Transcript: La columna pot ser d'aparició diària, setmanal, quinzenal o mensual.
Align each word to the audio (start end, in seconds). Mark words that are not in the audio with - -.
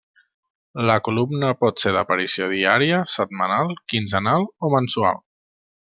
La 0.89 0.95
columna 1.07 1.51
pot 1.59 1.83
ser 1.83 1.93
d'aparició 1.97 2.47
diària, 2.55 3.03
setmanal, 3.17 3.73
quinzenal 3.95 4.49
o 4.69 4.77
mensual. 4.79 5.25